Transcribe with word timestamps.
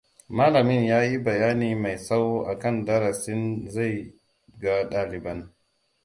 Malamin 0.37 0.85
ya 0.85 1.03
yi 1.03 1.19
bayani 1.23 1.75
mai 1.75 1.95
tsawo 1.97 2.43
akan 2.45 2.85
darasin 2.85 3.69
zai 3.69 4.13
ga 4.59 4.89
ɗaliban. 4.89 5.53